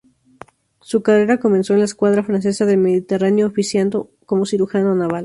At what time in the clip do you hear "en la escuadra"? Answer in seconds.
1.73-2.23